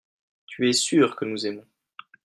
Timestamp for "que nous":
1.15-1.45